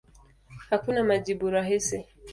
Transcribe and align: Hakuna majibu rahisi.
Hakuna 0.69 0.99
majibu 1.09 1.45
rahisi. 1.53 1.97